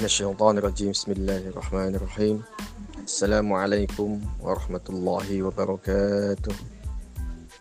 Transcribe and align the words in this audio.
من 0.00 0.08
الشيطان 0.08 0.58
الرجيم. 0.58 0.90
بسم 0.96 1.12
الله 1.12 1.52
الرحمن 1.52 1.92
الرحيم. 2.00 2.36
السلام 3.04 3.52
عليكم 3.52 4.20
ورحمة 4.40 4.86
الله 4.88 5.28
وبركاته. 5.42 6.54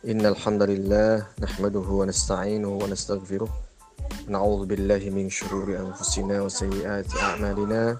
إن 0.07 0.23
الحمد 0.23 0.63
لله 0.63 1.27
نحمده 1.43 1.87
ونستعينه 1.99 2.71
ونستغفره. 2.79 3.49
نعوذ 4.31 4.71
بالله 4.71 5.11
من 5.11 5.27
شرور 5.27 5.67
أنفسنا 5.83 6.41
وسيئات 6.47 7.11
أعمالنا. 7.11 7.99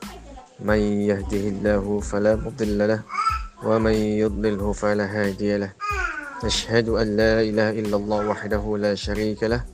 من 0.63 0.79
يهده 1.11 1.43
الله 1.59 1.99
فلا 1.99 2.39
مضل 2.39 2.79
له 2.87 3.01
ومن 3.67 3.95
يضلله 4.23 4.71
فلا 4.71 5.03
هادي 5.03 5.57
له. 5.57 5.71
أشهد 6.47 6.87
أن 6.95 7.07
لا 7.19 7.43
إله 7.43 7.69
إلا 7.83 7.95
الله 7.99 8.21
وحده 8.31 8.63
لا 8.79 8.95
شريك 8.95 9.43
له 9.43 9.67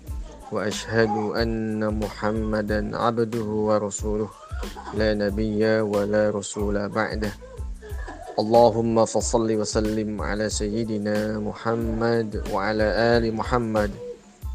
وأشهد 0.49 1.13
أن 1.37 1.85
محمدا 2.01 2.97
عبده 2.97 3.49
ورسوله. 3.69 4.44
لا 4.93 5.13
نبي 5.13 5.81
ولا 5.81 6.29
رسول 6.29 6.89
بعده. 6.89 7.31
اللهم 8.39 9.05
فصل 9.05 9.47
وسلم 9.51 10.21
على 10.21 10.49
سيدنا 10.49 11.39
محمد 11.39 12.43
وعلى 12.51 12.83
آل 12.83 13.35
محمد 13.35 13.91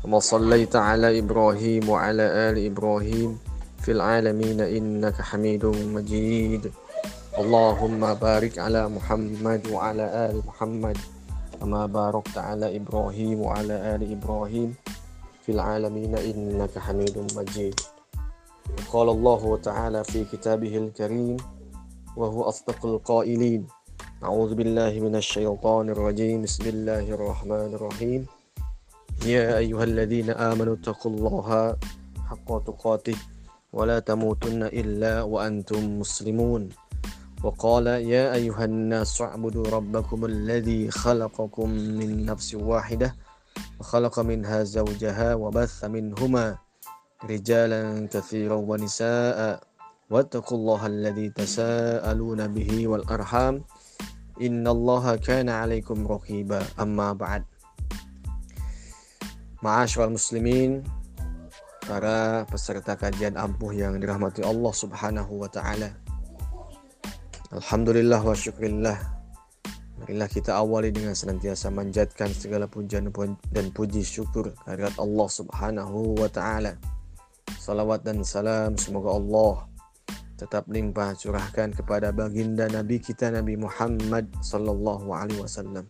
كما 0.02 0.18
صليت 0.20 0.76
على 0.76 1.18
إبراهيم 1.18 1.88
وعلى 1.88 2.22
آل 2.22 2.56
إبراهيم 2.66 3.38
في 3.80 3.90
العالمين 3.92 4.60
إنك 4.60 5.16
حميد 5.20 5.64
مجيد. 5.66 6.72
اللهم 7.38 8.14
بارك 8.14 8.58
على 8.58 8.88
محمد 8.88 9.62
وعلى 9.72 10.04
آل 10.30 10.42
محمد 10.46 10.98
كما 11.60 11.86
باركت 11.86 12.38
على 12.38 12.76
إبراهيم 12.76 13.40
وعلى 13.40 13.74
آل 13.94 14.12
إبراهيم 14.12 14.74
في 15.46 15.52
العالمين 15.52 16.12
إنك 16.16 16.78
حميد 16.78 17.16
مجيد. 17.36 17.80
قال 18.92 19.08
الله 19.08 19.56
تعالى 19.56 20.04
في 20.04 20.24
كتابه 20.24 20.76
الكريم 20.76 21.36
وهو 22.16 22.42
أصدق 22.42 22.86
القائلين. 22.86 23.66
أعوذ 24.22 24.54
بالله 24.54 25.00
من 25.00 25.16
الشيطان 25.16 25.90
الرجيم. 25.90 26.42
بسم 26.42 26.64
الله 26.68 27.04
الرحمن 27.10 27.70
الرحيم. 27.74 28.26
يا 29.26 29.58
أيها 29.58 29.84
الذين 29.84 30.30
آمنوا 30.30 30.74
اتقوا 30.74 31.12
الله 31.12 31.76
حق 32.28 32.48
تقاته 32.64 33.16
ولا 33.72 33.98
تموتن 33.98 34.62
إلا 34.62 35.22
وأنتم 35.22 36.00
مسلمون. 36.00 36.68
وقال 37.44 37.86
يا 37.86 38.34
أيها 38.34 38.64
الناس 38.64 39.20
اعبدوا 39.20 39.66
ربكم 39.72 40.24
الذي 40.24 40.90
خلقكم 40.90 41.68
من 41.70 42.26
نفس 42.26 42.54
واحدة 42.54 43.16
وخلق 43.80 44.20
منها 44.20 44.62
زوجها 44.62 45.34
وبث 45.34 45.84
منهما 45.84 46.58
رجالا 47.23 48.07
كثيرا 48.11 48.55
ونساء 48.55 49.59
واتقوا 50.09 50.57
الله 50.57 50.81
الذي 50.87 51.27
تساءلون 51.29 52.41
به 52.47 52.71
والأرحام 52.87 53.63
إن 54.41 54.67
الله 54.67 55.15
كان 55.15 55.49
عليكم 55.49 56.07
رقيبا 56.07 56.61
أما 56.79 57.13
بعد 57.13 57.43
Ma'asyiral 59.65 60.13
muslimin, 60.13 60.85
para 61.89 62.45
peserta 62.45 62.93
kajian 62.93 63.33
ampuh 63.33 63.73
yang 63.73 63.97
dirahmati 63.97 64.45
Allah 64.45 64.69
Subhanahu 64.69 65.41
wa 65.41 65.49
taala. 65.49 65.89
Alhamdulillah 67.49 68.21
wa 68.21 68.37
syukrillah 68.37 69.15
Marilah 70.05 70.29
kita 70.29 70.53
awali 70.53 70.93
dengan 70.93 71.17
senantiasa 71.17 71.73
manjatkan 71.73 72.29
segala 72.29 72.69
pujian 72.69 73.09
dan 73.49 73.65
puji 73.73 74.05
syukur 74.05 74.53
kehadirat 74.61 74.93
Allah 75.01 75.27
Subhanahu 75.33 76.19
wa 76.19 76.29
taala. 76.29 76.77
Salawat 77.70 78.02
dan 78.02 78.26
salam 78.26 78.74
semoga 78.74 79.14
Allah 79.14 79.70
tetap 80.34 80.66
limpah 80.66 81.14
curahkan 81.14 81.70
kepada 81.70 82.10
baginda 82.10 82.66
Nabi 82.66 82.98
kita 82.98 83.30
Nabi 83.30 83.54
Muhammad 83.54 84.26
sallallahu 84.42 85.06
alaihi 85.14 85.38
wasallam. 85.38 85.86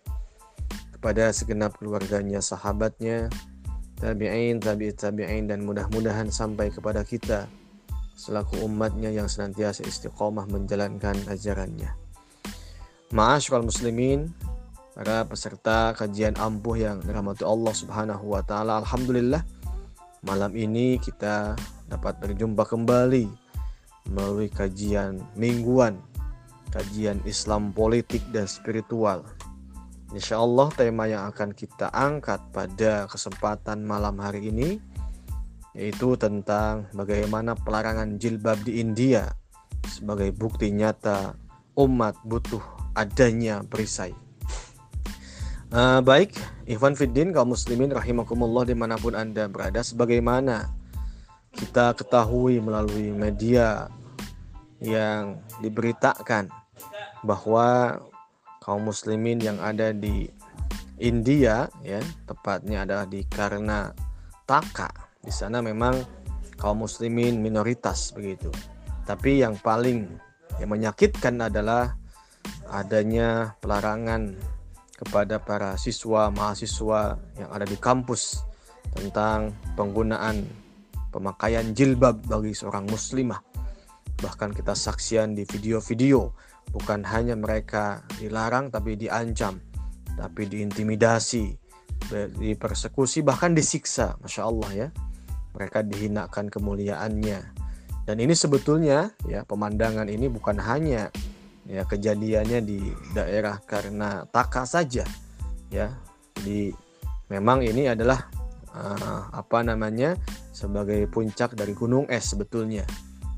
Kepada 0.93 1.33
segenap 1.33 1.81
keluarganya, 1.81 2.45
sahabatnya, 2.45 3.33
tabi'in, 3.97 4.61
tabi'it 4.61 5.01
tabi'in 5.01 5.49
dan 5.49 5.65
mudah-mudahan 5.65 6.29
sampai 6.29 6.69
kepada 6.69 7.01
kita 7.01 7.49
selaku 8.13 8.61
umatnya 8.61 9.09
yang 9.09 9.33
senantiasa 9.33 9.81
istiqomah 9.81 10.53
menjalankan 10.53 11.17
ajarannya. 11.33 11.97
Ma'asyiral 13.17 13.65
muslimin, 13.65 14.29
para 14.93 15.25
peserta 15.25 15.97
kajian 15.97 16.37
ampuh 16.37 16.77
yang 16.77 17.01
dirahmati 17.01 17.41
Allah 17.41 17.73
Subhanahu 17.73 18.37
wa 18.37 18.45
taala. 18.45 18.85
Alhamdulillah 18.85 19.60
malam 20.21 20.53
ini 20.53 21.01
kita 21.01 21.57
dapat 21.89 22.21
berjumpa 22.21 22.69
kembali 22.69 23.29
melalui 24.13 24.53
kajian 24.53 25.21
mingguan, 25.37 25.97
kajian 26.73 27.21
Islam 27.25 27.73
politik 27.73 28.21
dan 28.33 28.45
spiritual. 28.45 29.25
Insya 30.11 30.43
Allah 30.43 30.69
tema 30.75 31.07
yang 31.07 31.31
akan 31.31 31.55
kita 31.55 31.89
angkat 31.95 32.43
pada 32.51 33.07
kesempatan 33.07 33.87
malam 33.87 34.19
hari 34.19 34.51
ini 34.51 34.83
yaitu 35.71 36.19
tentang 36.19 36.91
bagaimana 36.91 37.55
pelarangan 37.55 38.19
jilbab 38.19 38.59
di 38.67 38.83
India 38.83 39.31
sebagai 39.87 40.35
bukti 40.35 40.75
nyata 40.75 41.39
umat 41.79 42.19
butuh 42.27 42.63
adanya 42.99 43.63
perisai. 43.63 44.30
Uh, 45.71 46.03
baik, 46.03 46.35
Ikhwan 46.67 46.99
Fiddin 46.99 47.31
kaum 47.31 47.55
muslimin 47.55 47.95
rahimakumullah 47.95 48.67
di 48.67 48.75
mana 48.75 48.99
pun 48.99 49.15
anda 49.15 49.47
berada 49.47 49.87
sebagaimana 49.87 50.67
kita 51.55 51.95
ketahui 51.95 52.59
melalui 52.59 53.15
media 53.15 53.87
yang 54.83 55.39
diberitakan 55.63 56.51
bahwa 57.23 58.03
kaum 58.59 58.83
muslimin 58.83 59.39
yang 59.39 59.63
ada 59.63 59.95
di 59.95 60.27
India 60.99 61.71
ya 61.87 62.03
tepatnya 62.27 62.83
adalah 62.83 63.07
di 63.07 63.23
Karnataka. 63.31 64.91
Di 65.23 65.31
sana 65.31 65.63
memang 65.63 66.03
kaum 66.59 66.83
muslimin 66.83 67.39
minoritas 67.39 68.11
begitu. 68.11 68.51
Tapi 69.07 69.39
yang 69.39 69.55
paling 69.55 70.19
yang 70.59 70.75
menyakitkan 70.75 71.39
adalah 71.47 71.95
adanya 72.75 73.55
pelarangan 73.63 74.35
kepada 75.01 75.41
para 75.41 75.81
siswa 75.81 76.29
mahasiswa 76.29 77.17
yang 77.41 77.49
ada 77.49 77.65
di 77.65 77.81
kampus 77.81 78.45
tentang 78.93 79.57
penggunaan 79.73 80.45
pemakaian 81.09 81.73
jilbab 81.73 82.21
bagi 82.29 82.53
seorang 82.53 82.85
muslimah. 82.85 83.41
Bahkan 84.21 84.53
kita 84.53 84.77
saksian 84.77 85.33
di 85.33 85.49
video-video 85.49 86.37
bukan 86.71 87.01
hanya 87.09 87.33
mereka 87.33 88.05
dilarang 88.21 88.69
tapi 88.69 89.01
diancam, 89.01 89.57
tapi 90.21 90.45
diintimidasi, 90.45 91.57
dipersekusi 92.37 93.25
bahkan 93.25 93.57
disiksa, 93.57 94.21
masya 94.21 94.43
Allah 94.45 94.71
ya. 94.77 94.89
Mereka 95.57 95.83
dihinakan 95.89 96.53
kemuliaannya. 96.53 97.41
Dan 98.05 98.17
ini 98.21 98.35
sebetulnya 98.37 99.11
ya 99.27 99.43
pemandangan 99.49 100.07
ini 100.07 100.29
bukan 100.29 100.61
hanya 100.61 101.09
ya 101.71 101.87
kejadiannya 101.87 102.59
di 102.67 102.83
daerah 103.15 103.63
karena 103.63 104.27
Taka 104.27 104.67
saja. 104.67 105.07
Ya 105.71 105.95
di 106.43 106.75
memang 107.31 107.63
ini 107.63 107.87
adalah 107.87 108.27
uh, 108.75 109.31
apa 109.31 109.63
namanya 109.63 110.19
sebagai 110.51 111.07
puncak 111.07 111.55
dari 111.55 111.79
gunung 111.79 112.11
es 112.11 112.35
sebetulnya. 112.35 112.83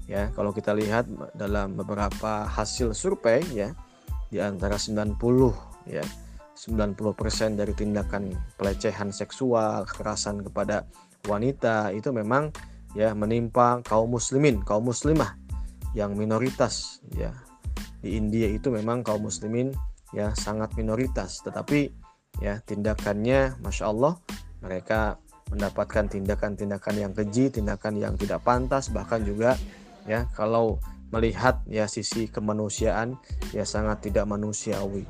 Ya 0.09 0.33
kalau 0.33 0.57
kita 0.57 0.73
lihat 0.73 1.05
dalam 1.37 1.77
beberapa 1.77 2.49
hasil 2.49 2.97
survei 2.97 3.45
ya 3.53 3.77
di 4.33 4.41
antara 4.41 4.81
90 4.81 5.21
ya 5.93 6.05
90% 6.57 7.61
dari 7.61 7.73
tindakan 7.77 8.33
pelecehan 8.57 9.13
seksual 9.13 9.85
kekerasan 9.85 10.41
kepada 10.41 10.89
wanita 11.29 11.93
itu 11.93 12.13
memang 12.13 12.49
ya 12.97 13.17
menimpa 13.17 13.81
kaum 13.85 14.13
muslimin 14.17 14.61
kaum 14.65 14.89
muslimah 14.89 15.37
yang 15.93 16.17
minoritas 16.17 17.01
ya 17.13 17.33
di 18.03 18.19
India 18.19 18.51
itu 18.51 18.69
memang 18.69 19.07
kaum 19.07 19.31
muslimin 19.31 19.71
ya 20.11 20.35
sangat 20.35 20.75
minoritas. 20.75 21.41
Tetapi 21.47 21.89
ya 22.43 22.59
tindakannya 22.67 23.63
masya 23.63 23.89
Allah 23.89 24.19
mereka 24.61 25.23
mendapatkan 25.49 26.11
tindakan-tindakan 26.11 26.95
yang 26.99 27.13
keji 27.15 27.55
tindakan 27.55 27.97
yang 27.97 28.15
tidak 28.19 28.43
pantas. 28.43 28.91
Bahkan 28.91 29.23
juga 29.23 29.55
ya 30.05 30.27
kalau 30.35 30.83
melihat 31.15 31.63
ya 31.69 31.87
sisi 31.87 32.27
kemanusiaan 32.27 33.17
ya 33.55 33.63
sangat 33.63 34.11
tidak 34.11 34.27
manusiawi. 34.27 35.07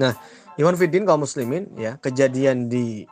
Nah 0.00 0.16
Iwan 0.58 0.76
Fidin 0.76 1.06
kaum 1.06 1.22
muslimin 1.22 1.70
ya 1.76 2.00
kejadian 2.00 2.66
di 2.66 3.04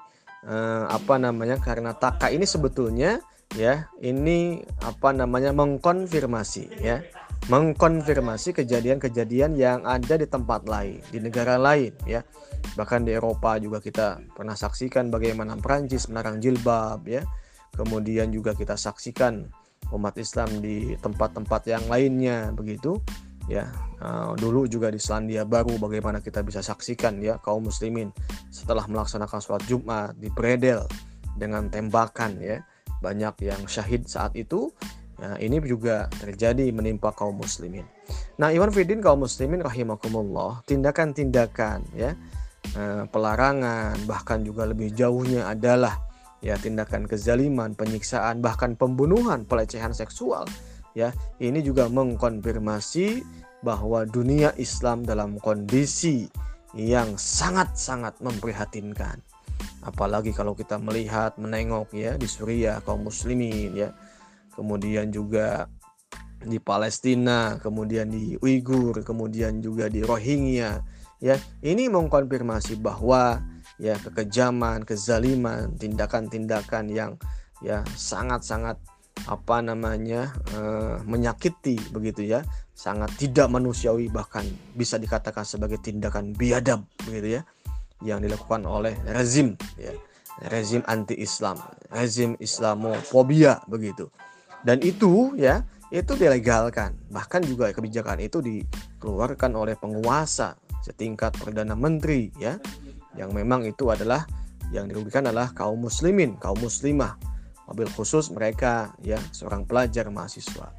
eh, 0.45 0.85
apa 0.89 1.21
namanya 1.21 1.61
karena 1.61 1.95
taka 1.95 2.33
ini 2.33 2.49
sebetulnya 2.49 3.21
ya 3.57 3.89
ini 4.01 4.61
apa 4.85 5.13
namanya 5.17 5.53
mengkonfirmasi 5.57 6.81
ya 6.81 7.05
mengkonfirmasi 7.47 8.59
kejadian-kejadian 8.59 9.55
yang 9.55 9.87
ada 9.87 10.19
di 10.19 10.27
tempat 10.27 10.67
lain, 10.67 10.99
di 11.15 11.23
negara 11.23 11.55
lain 11.55 11.95
ya. 12.05 12.27
Bahkan 12.75 13.07
di 13.07 13.15
Eropa 13.15 13.57
juga 13.63 13.79
kita 13.79 14.19
pernah 14.35 14.59
saksikan 14.59 15.09
bagaimana 15.09 15.55
Prancis 15.57 16.11
melarang 16.11 16.43
jilbab 16.43 17.07
ya. 17.07 17.23
Kemudian 17.79 18.35
juga 18.35 18.59
kita 18.59 18.75
saksikan 18.75 19.47
umat 19.95 20.19
Islam 20.21 20.61
di 20.61 20.99
tempat-tempat 20.99 21.63
yang 21.71 21.85
lainnya 21.89 22.53
begitu 22.53 23.01
ya 23.49 23.65
uh, 24.05 24.37
dulu 24.37 24.69
juga 24.69 24.93
di 24.93 25.01
Selandia 25.01 25.49
Baru 25.49 25.81
bagaimana 25.81 26.21
kita 26.21 26.45
bisa 26.45 26.61
saksikan 26.61 27.19
ya 27.25 27.41
kaum 27.41 27.65
muslimin 27.67 28.13
setelah 28.53 28.85
melaksanakan 28.85 29.41
sholat 29.41 29.65
Jumat 29.65 30.13
di 30.21 30.29
Bredel 30.29 30.85
dengan 31.41 31.73
tembakan 31.73 32.37
ya 32.39 32.61
banyak 33.01 33.49
yang 33.49 33.65
syahid 33.65 34.05
saat 34.05 34.37
itu 34.37 34.69
ya, 35.19 35.37
ini 35.43 35.59
juga 35.63 36.07
terjadi 36.19 36.71
menimpa 36.71 37.13
kaum 37.13 37.39
muslimin. 37.39 37.85
Nah 38.39 38.55
Iwan 38.55 38.71
Fidin 38.71 39.03
kaum 39.03 39.27
muslimin 39.27 39.61
rahimakumullah 39.61 40.63
tindakan-tindakan 40.65 41.85
ya 41.93 42.15
uh, 42.79 43.05
pelarangan 43.11 43.99
bahkan 44.07 44.43
juga 44.47 44.65
lebih 44.65 44.95
jauhnya 44.95 45.51
adalah 45.51 45.99
ya 46.39 46.55
tindakan 46.55 47.11
kezaliman 47.11 47.75
penyiksaan 47.75 48.39
bahkan 48.39 48.79
pembunuhan 48.79 49.43
pelecehan 49.43 49.91
seksual 49.91 50.47
ya 50.95 51.11
ini 51.43 51.61
juga 51.61 51.91
mengkonfirmasi 51.91 53.27
bahwa 53.63 54.07
dunia 54.07 54.55
Islam 54.55 55.03
dalam 55.03 55.43
kondisi 55.43 56.31
yang 56.77 57.17
sangat-sangat 57.19 58.21
memprihatinkan. 58.23 59.19
Apalagi 59.83 60.35
kalau 60.35 60.55
kita 60.55 60.79
melihat 60.79 61.35
menengok 61.39 61.95
ya 61.95 62.15
di 62.19 62.27
Suriah 62.29 62.83
kaum 62.83 63.09
muslimin 63.09 63.75
ya 63.75 63.91
kemudian 64.59 65.15
juga 65.15 65.71
di 66.43 66.59
Palestina 66.59 67.59
kemudian 67.63 68.11
di 68.11 68.35
Uighur 68.39 69.03
kemudian 69.07 69.63
juga 69.63 69.87
di 69.87 70.03
Rohingya 70.03 70.83
ya. 71.23 71.37
Ini 71.63 71.91
mengkonfirmasi 71.91 72.79
bahwa 72.79 73.43
ya 73.79 73.95
kekejaman 73.99 74.87
kezaliman 74.87 75.75
tindakan-tindakan 75.79 76.91
yang 76.91 77.15
ya 77.63 77.83
sangat-sangat 77.95 78.79
apa 79.27 79.59
namanya 79.61 80.31
uh, 80.55 81.03
menyakiti 81.05 81.79
begitu 81.91 82.27
ya. 82.27 82.43
Sangat 82.79 83.11
tidak 83.19 83.51
manusiawi 83.51 84.07
bahkan 84.07 84.47
bisa 84.79 85.03
dikatakan 85.03 85.43
sebagai 85.43 85.83
tindakan 85.83 86.31
biadab 86.31 86.87
begitu 87.03 87.39
ya 87.39 87.43
yang 88.07 88.23
dilakukan 88.23 88.63
oleh 88.63 88.95
rezim 89.11 89.59
ya. 89.75 89.91
Rezim 90.39 90.87
anti 90.87 91.19
Islam 91.19 91.59
rezim 91.91 92.39
Islamofobia 92.39 93.59
begitu 93.67 94.07
dan 94.63 94.83
itu 94.83 95.35
ya 95.39 95.63
itu 95.89 96.13
dilegalkan 96.19 96.97
bahkan 97.09 97.41
juga 97.41 97.73
kebijakan 97.73 98.21
itu 98.21 98.45
dikeluarkan 98.45 99.57
oleh 99.57 99.75
penguasa 99.79 100.59
setingkat 100.85 101.37
perdana 101.37 101.73
menteri 101.73 102.31
ya 102.37 102.61
yang 103.17 103.33
memang 103.33 103.65
itu 103.65 103.89
adalah 103.89 104.29
yang 104.69 104.85
dirugikan 104.85 105.25
adalah 105.25 105.51
kaum 105.57 105.81
muslimin 105.81 106.37
kaum 106.37 106.61
muslimah 106.61 107.17
mobil 107.69 107.89
khusus 107.93 108.33
mereka 108.33 108.97
ya 109.05 109.21
seorang 109.31 109.69
pelajar 109.69 110.09
mahasiswa. 110.09 110.73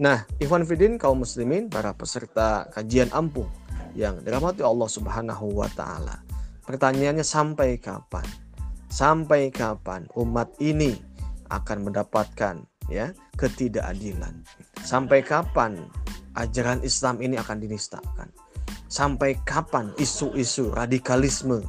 Nah, 0.00 0.24
Ikhwan 0.40 0.64
Fidin 0.64 0.96
kaum 0.96 1.20
muslimin 1.22 1.68
para 1.68 1.92
peserta 1.92 2.66
kajian 2.72 3.12
ampuh 3.12 3.46
yang 3.92 4.24
dirahmati 4.24 4.64
Allah 4.64 4.88
Subhanahu 4.88 5.52
wa 5.52 5.68
taala. 5.76 6.24
Pertanyaannya 6.64 7.22
sampai 7.22 7.76
kapan? 7.76 8.24
Sampai 8.88 9.52
kapan 9.52 10.08
umat 10.16 10.52
ini 10.60 10.96
akan 11.52 11.88
mendapatkan 11.88 12.64
ya 12.88 13.14
ketidakadilan? 13.38 14.42
Sampai 14.82 15.22
kapan 15.22 15.86
ajaran 16.38 16.80
Islam 16.82 17.22
ini 17.22 17.38
akan 17.38 17.62
dinistakan? 17.62 18.28
Sampai 18.88 19.38
kapan 19.48 19.92
isu-isu 19.96 20.72
radikalisme, 20.72 21.64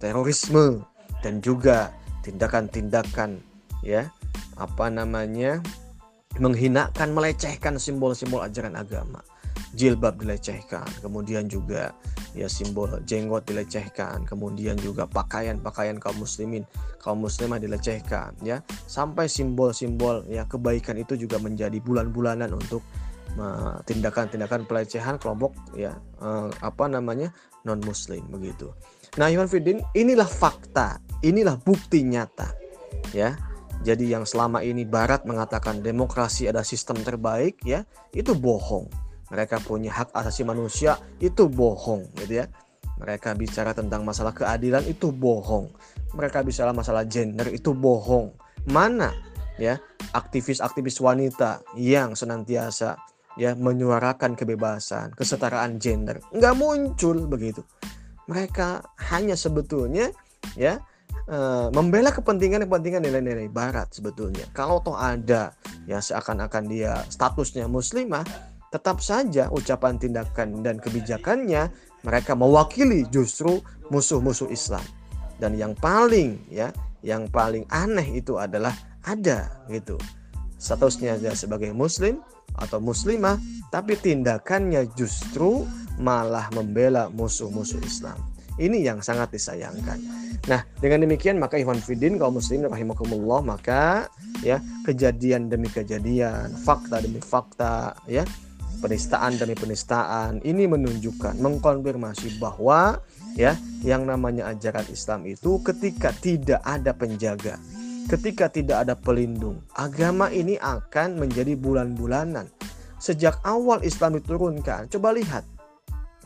terorisme 0.00 0.84
dan 1.24 1.40
juga 1.40 1.92
tindakan-tindakan 2.26 3.40
ya 3.80 4.10
apa 4.56 4.86
namanya 4.92 5.60
menghinakan 6.36 7.16
melecehkan 7.16 7.80
simbol-simbol 7.80 8.44
ajaran 8.44 8.76
agama 8.76 9.24
jilbab 9.76 10.16
dilecehkan 10.16 10.88
kemudian 11.04 11.46
juga 11.46 11.92
ya 12.32 12.48
simbol 12.48 12.88
jenggot 13.04 13.44
dilecehkan 13.44 14.24
kemudian 14.24 14.74
juga 14.80 15.04
pakaian-pakaian 15.04 16.00
kaum 16.00 16.16
muslimin 16.16 16.64
kaum 16.98 17.20
muslimah 17.20 17.60
dilecehkan 17.60 18.32
ya 18.40 18.64
sampai 18.88 19.28
simbol-simbol 19.28 20.24
ya 20.26 20.48
kebaikan 20.48 20.96
itu 20.96 21.14
juga 21.14 21.36
menjadi 21.36 21.76
bulan-bulanan 21.78 22.50
untuk 22.56 22.80
tindakan-tindakan 23.84 24.64
pelecehan 24.64 25.20
kelompok 25.20 25.52
ya 25.76 25.92
eh, 26.24 26.48
apa 26.64 26.88
namanya 26.88 27.36
non 27.68 27.84
muslim 27.84 28.24
begitu. 28.32 28.72
Nah, 29.20 29.28
Iwan 29.28 29.44
Fidin 29.44 29.84
inilah 29.92 30.24
fakta, 30.24 31.04
inilah 31.20 31.60
bukti 31.60 32.00
nyata 32.00 32.48
ya 33.12 33.36
jadi 33.86 34.18
yang 34.18 34.24
selama 34.24 34.64
ini 34.64 34.82
Barat 34.82 35.22
mengatakan 35.28 35.78
demokrasi 35.78 36.48
ada 36.48 36.64
sistem 36.64 36.98
terbaik 37.06 37.60
ya, 37.62 37.84
itu 38.10 38.32
bohong. 38.34 38.88
Mereka 39.30 39.62
punya 39.66 39.90
hak 39.90 40.14
asasi 40.14 40.46
manusia 40.46 40.98
itu 41.18 41.50
bohong 41.50 42.06
gitu 42.22 42.44
ya. 42.44 42.46
Mereka 42.96 43.36
bicara 43.36 43.76
tentang 43.76 44.06
masalah 44.06 44.32
keadilan 44.32 44.86
itu 44.88 45.12
bohong. 45.12 45.68
Mereka 46.16 46.40
bicara 46.46 46.72
masalah 46.72 47.04
gender 47.04 47.50
itu 47.52 47.76
bohong. 47.76 48.32
Mana 48.70 49.12
ya 49.60 49.76
aktivis-aktivis 50.16 51.00
wanita 51.02 51.60
yang 51.76 52.16
senantiasa 52.16 52.96
ya 53.36 53.52
menyuarakan 53.52 54.32
kebebasan, 54.32 55.12
kesetaraan 55.12 55.76
gender. 55.76 56.24
Nggak 56.32 56.54
muncul 56.56 57.28
begitu. 57.28 57.60
Mereka 58.26 58.82
hanya 59.12 59.36
sebetulnya 59.36 60.10
ya 60.56 60.80
uh, 61.28 61.68
membela 61.70 62.10
kepentingan-kepentingan 62.10 63.04
nilai-nilai 63.04 63.52
barat 63.52 63.92
sebetulnya. 63.92 64.48
Kalau 64.56 64.80
toh 64.80 64.96
ada 64.96 65.52
ya 65.84 66.00
seakan-akan 66.00 66.64
dia 66.66 67.04
statusnya 67.12 67.68
muslimah, 67.68 68.24
tetap 68.70 68.98
saja 69.00 69.48
ucapan 69.52 69.96
tindakan 69.96 70.60
dan 70.60 70.76
kebijakannya 70.82 71.70
mereka 72.02 72.38
mewakili 72.38 73.06
justru 73.10 73.62
musuh-musuh 73.90 74.50
Islam. 74.50 74.82
Dan 75.36 75.58
yang 75.58 75.76
paling 75.76 76.40
ya, 76.48 76.72
yang 77.04 77.28
paling 77.28 77.68
aneh 77.68 78.18
itu 78.18 78.40
adalah 78.40 78.72
ada 79.04 79.50
gitu. 79.68 80.00
Statusnya 80.56 81.20
sebagai 81.36 81.70
muslim 81.76 82.24
atau 82.56 82.80
muslimah, 82.80 83.36
tapi 83.68 84.00
tindakannya 84.00 84.88
justru 84.96 85.68
malah 86.00 86.48
membela 86.56 87.12
musuh-musuh 87.12 87.80
Islam. 87.84 88.16
Ini 88.56 88.88
yang 88.88 89.04
sangat 89.04 89.36
disayangkan. 89.36 90.00
Nah, 90.48 90.64
dengan 90.80 91.04
demikian 91.04 91.36
maka 91.36 91.60
Ikhwan 91.60 91.76
Fidin 91.76 92.16
kaum 92.16 92.40
muslimin 92.40 92.72
rahimakumullah 92.72 93.44
maka 93.44 94.08
ya 94.40 94.64
kejadian 94.88 95.52
demi 95.52 95.68
kejadian, 95.68 96.56
fakta 96.64 97.04
demi 97.04 97.20
fakta 97.20 97.92
ya, 98.08 98.24
penistaan 98.78 99.40
demi 99.40 99.56
penistaan 99.56 100.40
ini 100.44 100.68
menunjukkan 100.68 101.40
mengkonfirmasi 101.40 102.40
bahwa 102.40 103.00
ya 103.34 103.56
yang 103.82 104.04
namanya 104.04 104.52
ajaran 104.52 104.86
Islam 104.88 105.24
itu 105.28 105.58
ketika 105.64 106.12
tidak 106.16 106.60
ada 106.62 106.92
penjaga, 106.92 107.56
ketika 108.08 108.52
tidak 108.52 108.88
ada 108.88 108.94
pelindung, 108.94 109.60
agama 109.76 110.28
ini 110.32 110.60
akan 110.60 111.20
menjadi 111.20 111.56
bulan-bulanan. 111.56 112.48
Sejak 112.96 113.44
awal 113.44 113.84
Islam 113.84 114.16
diturunkan, 114.16 114.88
coba 114.88 115.12
lihat 115.12 115.44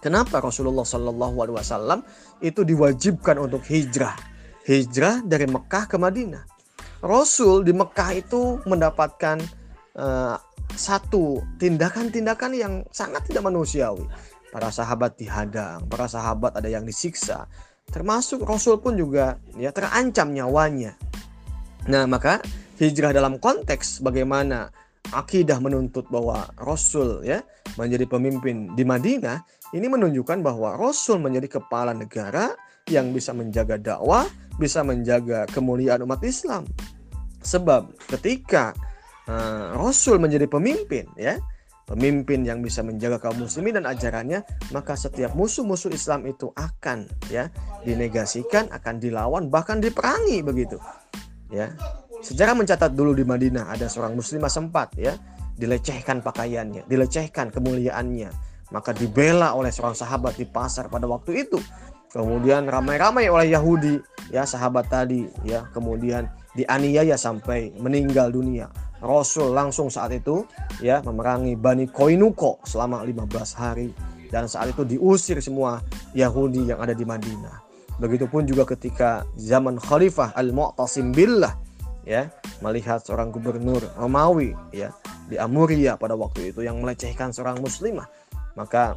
Kenapa 0.00 0.40
Rasulullah 0.40 0.82
Shallallahu 0.88 1.36
Alaihi 1.44 1.56
Wasallam 1.60 2.00
itu 2.40 2.64
diwajibkan 2.64 3.36
untuk 3.36 3.60
hijrah, 3.68 4.16
hijrah 4.64 5.20
dari 5.20 5.44
Mekah 5.44 5.84
ke 5.84 6.00
Madinah. 6.00 6.48
Rasul 7.04 7.68
di 7.68 7.76
Mekah 7.76 8.10
itu 8.16 8.64
mendapatkan 8.64 9.44
uh, 10.00 10.40
satu 10.74 11.42
tindakan-tindakan 11.58 12.52
yang 12.54 12.74
sangat 12.90 13.26
tidak 13.30 13.46
manusiawi. 13.46 14.06
Para 14.50 14.74
sahabat 14.74 15.14
dihadang, 15.14 15.86
para 15.86 16.10
sahabat 16.10 16.58
ada 16.58 16.66
yang 16.66 16.82
disiksa, 16.82 17.46
termasuk 17.94 18.42
Rasul 18.42 18.82
pun 18.82 18.98
juga 18.98 19.38
ya 19.54 19.70
terancam 19.70 20.34
nyawanya. 20.34 20.98
Nah 21.86 22.06
maka 22.10 22.42
hijrah 22.82 23.14
dalam 23.14 23.38
konteks 23.38 24.02
bagaimana 24.02 24.74
akidah 25.14 25.62
menuntut 25.62 26.06
bahwa 26.10 26.50
Rasul 26.58 27.22
ya 27.22 27.42
menjadi 27.78 28.10
pemimpin 28.10 28.74
di 28.74 28.82
Madinah 28.82 29.38
ini 29.70 29.86
menunjukkan 29.86 30.42
bahwa 30.42 30.74
Rasul 30.74 31.22
menjadi 31.22 31.62
kepala 31.62 31.94
negara 31.94 32.58
yang 32.90 33.14
bisa 33.14 33.30
menjaga 33.30 33.78
dakwah, 33.78 34.26
bisa 34.58 34.82
menjaga 34.82 35.46
kemuliaan 35.54 36.02
umat 36.02 36.18
Islam. 36.26 36.66
Sebab 37.40 37.94
ketika 38.10 38.74
uh, 39.28 39.76
Rasul 39.76 40.22
menjadi 40.22 40.46
pemimpin, 40.46 41.10
ya, 41.18 41.36
pemimpin 41.90 42.46
yang 42.46 42.62
bisa 42.62 42.86
menjaga 42.86 43.18
kaum 43.18 43.42
muslimin 43.42 43.82
dan 43.82 43.90
ajarannya, 43.90 44.46
maka 44.70 44.94
setiap 44.94 45.34
musuh-musuh 45.34 45.90
Islam 45.90 46.22
itu 46.30 46.54
akan 46.54 47.10
ya 47.28 47.50
dinegasikan, 47.82 48.70
akan 48.70 49.02
dilawan, 49.02 49.50
bahkan 49.50 49.82
diperangi 49.82 50.40
begitu. 50.46 50.78
Ya. 51.50 51.74
Sejarah 52.20 52.52
mencatat 52.54 52.92
dulu 52.94 53.16
di 53.16 53.24
Madinah 53.24 53.72
ada 53.72 53.88
seorang 53.88 54.12
muslimah 54.12 54.52
sempat 54.52 54.92
ya 54.94 55.16
dilecehkan 55.60 56.24
pakaiannya, 56.24 56.88
dilecehkan 56.88 57.52
kemuliaannya, 57.52 58.28
maka 58.72 58.96
dibela 58.96 59.52
oleh 59.52 59.68
seorang 59.68 59.96
sahabat 59.96 60.40
di 60.40 60.48
pasar 60.48 60.88
pada 60.88 61.04
waktu 61.04 61.44
itu. 61.48 61.60
Kemudian 62.10 62.66
ramai-ramai 62.66 63.30
oleh 63.30 63.54
Yahudi, 63.54 64.02
ya 64.34 64.42
sahabat 64.42 64.90
tadi, 64.90 65.30
ya 65.46 65.70
kemudian 65.70 66.26
dianiaya 66.58 67.14
sampai 67.14 67.70
meninggal 67.78 68.34
dunia. 68.34 68.66
Rasul 69.00 69.56
langsung 69.56 69.88
saat 69.88 70.12
itu 70.12 70.44
ya 70.84 71.00
memerangi 71.00 71.56
Bani 71.56 71.88
Koinuko 71.88 72.60
selama 72.68 73.00
15 73.04 73.32
hari 73.56 73.90
dan 74.28 74.46
saat 74.46 74.70
itu 74.70 74.86
diusir 74.86 75.40
semua 75.42 75.82
Yahudi 76.12 76.70
yang 76.70 76.78
ada 76.78 76.94
di 76.94 77.02
Madinah. 77.02 77.64
Begitupun 78.00 78.48
juga 78.48 78.64
ketika 78.64 79.28
zaman 79.36 79.76
Khalifah 79.76 80.32
Al-Mu'tasim 80.32 81.12
Billah 81.12 81.52
ya 82.08 82.32
melihat 82.64 83.04
seorang 83.04 83.28
gubernur 83.28 83.80
Romawi 83.96 84.56
ya 84.72 84.92
di 85.28 85.36
Amuria 85.36 86.00
pada 86.00 86.16
waktu 86.16 86.52
itu 86.52 86.64
yang 86.64 86.80
melecehkan 86.80 87.30
seorang 87.30 87.60
muslimah 87.60 88.08
maka 88.56 88.96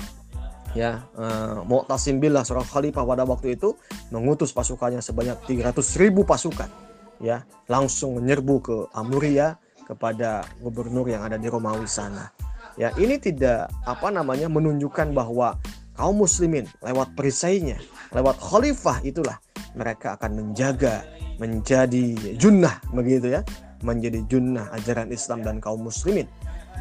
ya 0.73 1.05
uh, 1.13 1.61
Mu'tasim 1.67 2.17
Billah 2.17 2.41
seorang 2.41 2.65
khalifah 2.65 3.05
pada 3.05 3.23
waktu 3.23 3.53
itu 3.53 3.77
mengutus 4.09 4.49
pasukannya 4.49 4.99
sebanyak 4.99 5.37
300 5.45 6.01
ribu 6.01 6.25
pasukan 6.25 6.67
ya 7.21 7.45
langsung 7.69 8.17
menyerbu 8.17 8.55
ke 8.59 8.77
Amuria 8.97 9.61
kepada 9.83 10.47
gubernur 10.63 11.07
yang 11.07 11.27
ada 11.27 11.35
di 11.35 11.47
Romawi 11.51 11.85
sana 11.85 12.31
ya 12.77 12.89
ini 12.97 13.21
tidak 13.21 13.69
apa 13.85 14.09
namanya 14.09 14.49
menunjukkan 14.49 15.13
bahwa 15.13 15.57
kaum 15.93 16.25
muslimin 16.25 16.65
lewat 16.81 17.13
perisainya, 17.13 17.77
lewat 18.13 18.37
khalifah 18.41 19.01
itulah 19.05 19.37
mereka 19.77 20.17
akan 20.17 20.31
menjaga 20.41 21.05
menjadi 21.41 22.37
junnah 22.37 22.81
begitu 22.93 23.33
ya, 23.39 23.41
menjadi 23.81 24.21
junnah 24.29 24.69
ajaran 24.73 25.09
Islam 25.13 25.45
dan 25.45 25.57
kaum 25.61 25.85
muslimin. 25.85 26.29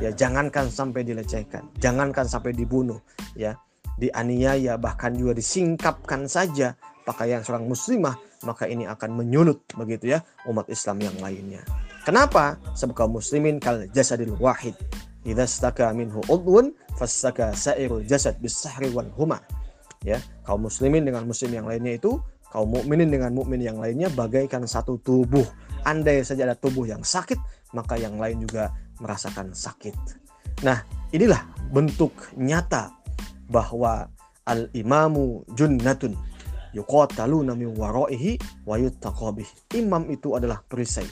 Ya 0.01 0.09
jangankan 0.09 0.73
sampai 0.73 1.05
dilecehkan, 1.05 1.69
jangankan 1.77 2.25
sampai 2.25 2.57
dibunuh 2.57 3.05
ya, 3.37 3.61
dianiaya 4.01 4.81
bahkan 4.81 5.13
juga 5.13 5.37
disingkapkan 5.37 6.25
saja 6.25 6.73
pakaian 7.05 7.45
seorang 7.45 7.69
muslimah 7.69 8.17
maka 8.49 8.65
ini 8.67 8.89
akan 8.89 9.21
menyulut 9.21 9.61
begitu 9.77 10.17
ya 10.17 10.25
umat 10.49 10.67
Islam 10.73 11.05
yang 11.05 11.17
lainnya. 11.21 11.61
Kenapa? 12.03 12.59
Sebab 12.75 12.99
kaum 12.99 13.15
muslimin 13.15 13.63
kal 13.63 13.87
jasadil 13.95 14.35
wahid. 14.43 14.75
Idza 15.23 15.47
staka 15.47 15.95
minhu 15.95 16.19
udwun 16.27 16.75
fasaka 16.99 17.55
sairul 17.55 18.03
jasad 18.03 18.43
bisahri 18.43 18.91
wal 18.91 19.07
huma. 19.15 19.39
Ya 20.03 20.19
kaum 20.43 20.67
muslimin 20.67 21.07
dengan 21.07 21.23
muslim 21.31 21.55
yang 21.55 21.71
lainnya 21.71 21.95
itu 21.95 22.19
kaum 22.51 22.75
mukminin 22.75 23.07
dengan 23.07 23.31
mukmin 23.31 23.63
yang 23.63 23.79
lainnya 23.79 24.11
bagaikan 24.11 24.67
satu 24.67 24.99
tubuh. 24.99 25.47
Andai 25.87 26.27
saja 26.27 26.43
ada 26.43 26.59
tubuh 26.59 26.91
yang 26.91 27.07
sakit 27.07 27.39
maka 27.71 27.95
yang 27.95 28.19
lain 28.19 28.43
juga 28.43 28.75
merasakan 28.99 29.55
sakit. 29.55 29.95
Nah 30.67 30.83
inilah 31.15 31.47
bentuk 31.71 32.35
nyata 32.35 32.91
bahwa 33.47 34.11
al 34.43 34.67
imamu 34.75 35.47
junnatun 35.55 36.19
yuqataluna 36.75 37.55
min 37.55 37.71
waraihi 37.79 38.41
wa 38.67 38.75
yuttaqabih 38.75 39.47
imam 39.79 40.09
itu 40.11 40.35
adalah 40.35 40.65
perisai 40.67 41.07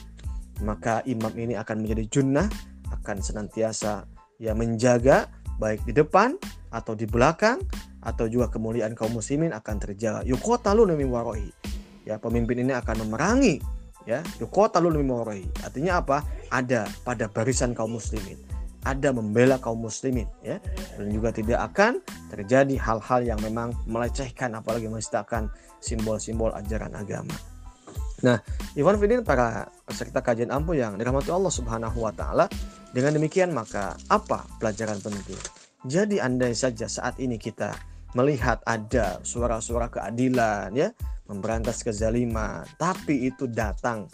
maka 0.61 1.01
imam 1.09 1.33
ini 1.35 1.57
akan 1.57 1.83
menjadi 1.83 2.03
junnah 2.07 2.47
akan 2.91 3.17
senantiasa 3.19 4.05
ya 4.41 4.53
menjaga 4.53 5.29
baik 5.61 5.85
di 5.85 5.93
depan 5.93 6.37
atau 6.73 6.97
di 6.97 7.05
belakang 7.05 7.61
atau 8.01 8.25
juga 8.25 8.49
kemuliaan 8.49 8.97
kaum 8.97 9.13
muslimin 9.13 9.53
akan 9.53 9.75
terjaga. 9.77 10.25
Yuqatalu 10.25 10.97
min 10.97 11.13
warohi. 11.13 11.53
Ya, 12.01 12.17
pemimpin 12.17 12.65
ini 12.65 12.73
akan 12.73 13.05
memerangi 13.05 13.61
ya, 14.09 14.25
yuqatalu 14.41 15.05
min 15.05 15.13
warohi. 15.13 15.45
Artinya 15.61 16.01
apa? 16.01 16.25
Ada 16.49 16.89
pada 17.05 17.29
barisan 17.29 17.77
kaum 17.77 17.93
muslimin. 17.93 18.41
Ada 18.81 19.13
membela 19.13 19.61
kaum 19.61 19.85
muslimin 19.85 20.25
ya. 20.41 20.57
Dan 20.97 21.13
juga 21.13 21.29
tidak 21.29 21.61
akan 21.69 22.01
terjadi 22.33 22.73
hal-hal 22.81 23.21
yang 23.21 23.37
memang 23.45 23.77
melecehkan 23.85 24.57
apalagi 24.57 24.89
menistakan 24.89 25.53
simbol-simbol 25.77 26.49
ajaran 26.57 26.97
agama. 26.97 27.50
Nah, 28.21 28.37
Ivan 28.77 29.01
Fidin 29.01 29.25
para 29.25 29.69
peserta 29.85 30.21
kajian 30.21 30.53
ampuh 30.53 30.77
yang 30.77 30.93
dirahmati 30.97 31.33
Allah 31.33 31.49
Subhanahu 31.49 32.05
wa 32.05 32.13
taala, 32.13 32.45
dengan 32.93 33.17
demikian 33.17 33.49
maka 33.49 33.97
apa 34.13 34.45
pelajaran 34.61 35.01
penting? 35.01 35.41
Jadi 35.89 36.21
andai 36.21 36.53
saja 36.53 36.85
saat 36.85 37.17
ini 37.17 37.41
kita 37.41 37.73
melihat 38.13 38.61
ada 38.69 39.17
suara-suara 39.25 39.89
keadilan 39.89 40.69
ya, 40.77 40.93
memberantas 41.25 41.81
kezaliman, 41.81 42.61
tapi 42.77 43.25
itu 43.25 43.49
datang 43.49 44.05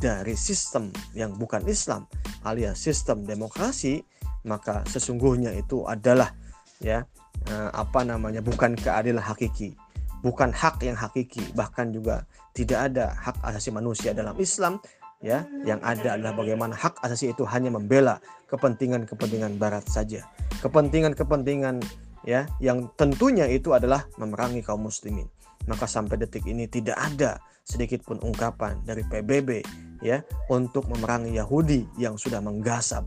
dari 0.00 0.32
sistem 0.32 0.88
yang 1.12 1.36
bukan 1.36 1.60
Islam 1.68 2.08
alias 2.48 2.80
sistem 2.80 3.28
demokrasi, 3.28 4.00
maka 4.48 4.80
sesungguhnya 4.88 5.52
itu 5.52 5.84
adalah 5.84 6.32
ya 6.80 7.04
eh, 7.44 7.70
apa 7.76 8.00
namanya 8.08 8.40
bukan 8.40 8.72
keadilan 8.72 9.20
hakiki 9.20 9.76
bukan 10.20 10.52
hak 10.52 10.80
yang 10.84 10.96
hakiki 10.96 11.42
bahkan 11.56 11.92
juga 11.92 12.24
tidak 12.52 12.92
ada 12.92 13.12
hak 13.16 13.36
asasi 13.44 13.72
manusia 13.72 14.12
dalam 14.12 14.36
Islam 14.36 14.80
ya 15.20 15.44
yang 15.68 15.80
ada 15.84 16.16
adalah 16.16 16.32
bagaimana 16.32 16.72
hak 16.72 17.00
asasi 17.04 17.32
itu 17.32 17.44
hanya 17.44 17.68
membela 17.68 18.18
kepentingan-kepentingan 18.48 19.60
barat 19.60 19.84
saja. 19.86 20.24
Kepentingan-kepentingan 20.64 21.84
ya 22.24 22.48
yang 22.60 22.88
tentunya 22.96 23.48
itu 23.48 23.72
adalah 23.76 24.08
memerangi 24.16 24.64
kaum 24.64 24.88
muslimin. 24.88 25.28
Maka 25.68 25.84
sampai 25.84 26.16
detik 26.16 26.48
ini 26.48 26.64
tidak 26.66 26.96
ada 26.96 27.36
sedikit 27.62 28.02
pun 28.02 28.16
ungkapan 28.24 28.80
dari 28.82 29.04
PBB 29.04 29.62
ya 30.00 30.24
untuk 30.48 30.88
memerangi 30.88 31.36
Yahudi 31.36 31.84
yang 32.00 32.16
sudah 32.16 32.40
menggasap 32.40 33.04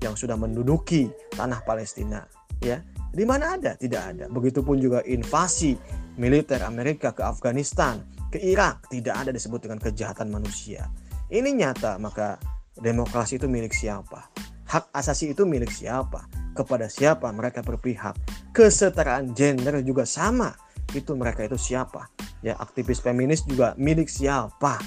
yang 0.00 0.14
sudah 0.14 0.38
menduduki 0.38 1.10
tanah 1.34 1.60
Palestina 1.66 2.22
ya 2.62 2.80
di 3.16 3.24
mana 3.24 3.56
ada 3.56 3.72
tidak 3.80 4.12
ada 4.12 4.28
begitupun 4.28 4.76
juga 4.76 5.00
invasi 5.08 5.72
militer 6.20 6.60
Amerika 6.60 7.16
ke 7.16 7.24
Afghanistan, 7.24 8.04
ke 8.28 8.36
Irak 8.36 8.92
tidak 8.92 9.24
ada 9.24 9.30
disebut 9.32 9.64
dengan 9.64 9.80
kejahatan 9.80 10.28
manusia. 10.28 10.92
Ini 11.32 11.48
nyata, 11.56 11.96
maka 11.96 12.36
demokrasi 12.76 13.40
itu 13.40 13.48
milik 13.48 13.72
siapa? 13.72 14.28
Hak 14.68 14.92
asasi 14.92 15.32
itu 15.32 15.48
milik 15.48 15.72
siapa? 15.72 16.28
Kepada 16.52 16.92
siapa 16.92 17.32
mereka 17.32 17.64
berpihak? 17.64 18.16
Kesetaraan 18.52 19.32
gender 19.32 19.80
juga 19.80 20.04
sama. 20.04 20.52
Itu 20.92 21.16
mereka 21.16 21.44
itu 21.44 21.56
siapa? 21.56 22.12
Ya, 22.44 22.54
aktivis 22.60 23.00
feminis 23.00 23.42
juga 23.48 23.72
milik 23.80 24.06
siapa? 24.06 24.78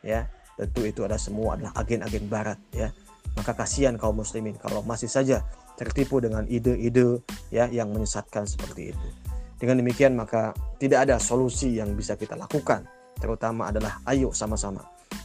Ya, 0.00 0.30
tentu 0.54 0.86
itu 0.86 1.02
ada 1.02 1.18
semua 1.18 1.58
adalah 1.58 1.74
agen-agen 1.78 2.26
barat 2.30 2.58
ya. 2.74 2.90
Maka 3.32 3.56
kasihan 3.56 3.96
kaum 3.96 4.20
muslimin 4.20 4.56
kalau 4.60 4.84
masih 4.84 5.08
saja 5.08 5.40
tertipu 5.78 6.20
dengan 6.22 6.44
ide-ide 6.48 7.20
ya 7.48 7.68
yang 7.68 7.90
menyesatkan 7.90 8.44
seperti 8.46 8.94
itu. 8.94 9.08
Dengan 9.56 9.78
demikian 9.78 10.18
maka 10.18 10.52
tidak 10.82 11.06
ada 11.08 11.16
solusi 11.22 11.78
yang 11.78 11.94
bisa 11.94 12.18
kita 12.18 12.34
lakukan. 12.34 12.86
Terutama 13.22 13.70
adalah 13.70 14.02
ayo 14.10 14.34
sama-sama 14.34 14.82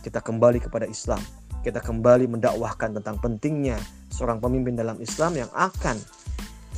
kita 0.07 0.23
kembali 0.23 0.63
kepada 0.63 0.87
Islam. 0.87 1.19
Kita 1.59 1.83
kembali 1.83 2.31
mendakwahkan 2.31 2.95
tentang 2.95 3.19
pentingnya 3.19 3.75
seorang 4.07 4.39
pemimpin 4.39 4.79
dalam 4.79 4.95
Islam 5.03 5.35
yang 5.35 5.51
akan 5.51 5.99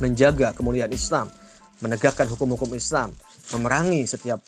menjaga 0.02 0.50
kemuliaan 0.56 0.90
Islam, 0.90 1.30
menegakkan 1.84 2.26
hukum-hukum 2.26 2.74
Islam, 2.74 3.14
memerangi 3.54 4.08
setiap 4.08 4.42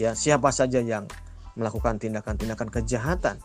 ya 0.00 0.16
siapa 0.16 0.50
saja 0.50 0.82
yang 0.82 1.06
melakukan 1.54 2.02
tindakan-tindakan 2.02 2.68
kejahatan, 2.72 3.36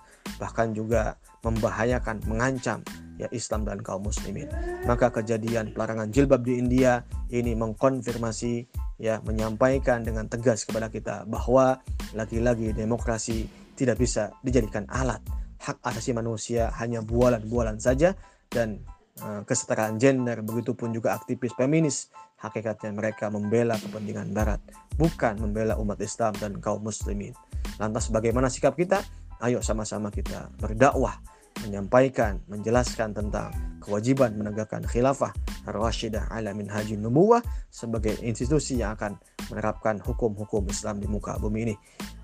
bahkan 0.41 0.73
juga 0.73 1.19
membahayakan, 1.45 2.25
mengancam 2.25 2.81
ya 3.21 3.29
Islam 3.29 3.69
dan 3.69 3.85
kaum 3.85 4.09
muslimin. 4.09 4.49
Maka 4.89 5.13
kejadian 5.13 5.77
pelarangan 5.77 6.09
jilbab 6.09 6.41
di 6.41 6.57
India 6.57 7.05
ini 7.29 7.53
mengkonfirmasi 7.53 8.65
ya 8.97 9.21
menyampaikan 9.21 10.01
dengan 10.01 10.25
tegas 10.25 10.65
kepada 10.65 10.89
kita 10.89 11.29
bahwa 11.29 11.77
lagi-lagi 12.17 12.73
demokrasi 12.73 13.45
tidak 13.77 14.01
bisa 14.01 14.33
dijadikan 14.41 14.89
alat. 14.89 15.21
Hak 15.61 15.77
asasi 15.85 16.17
manusia 16.17 16.73
hanya 16.81 17.05
bualan-bualan 17.05 17.77
saja 17.77 18.17
dan 18.49 18.81
uh, 19.21 19.45
kesetaraan 19.45 20.01
gender 20.01 20.41
begitupun 20.41 20.89
juga 20.89 21.13
aktivis 21.13 21.53
feminis 21.53 22.09
hakikatnya 22.41 22.89
mereka 22.97 23.29
membela 23.29 23.77
kepentingan 23.77 24.33
barat 24.33 24.57
bukan 24.97 25.37
membela 25.37 25.77
umat 25.77 26.01
Islam 26.01 26.33
dan 26.41 26.57
kaum 26.57 26.81
muslimin. 26.81 27.37
Lantas 27.77 28.09
bagaimana 28.09 28.49
sikap 28.49 28.73
kita? 28.73 29.05
Ayo 29.41 29.61
sama-sama 29.61 30.13
kita 30.13 30.53
berdakwah 30.57 31.17
menyampaikan, 31.59 32.39
menjelaskan 32.47 33.13
tentang 33.13 33.51
kewajiban 33.81 34.33
menegakkan 34.37 34.85
khilafah 34.85 35.33
ar-rasyidah 35.67 36.29
ala 36.31 36.53
minhajin 36.53 37.01
nubuwah 37.01 37.41
sebagai 37.67 38.15
institusi 38.21 38.79
yang 38.79 38.95
akan 38.95 39.17
menerapkan 39.49 39.99
hukum-hukum 39.99 40.65
Islam 40.69 41.01
di 41.01 41.09
muka 41.09 41.35
bumi 41.41 41.59
ini. 41.71 41.75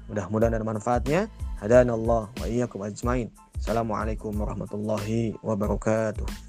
Mudah-mudahan 0.08 0.56
ada 0.56 0.64
manfaatnya. 0.64 1.28
Hadanallah 1.60 2.32
wa 2.32 2.46
iyyakum 2.48 2.86
ajmain. 2.88 3.28
Assalamualaikum 3.60 4.32
warahmatullahi 4.32 5.36
wabarakatuh. 5.44 6.47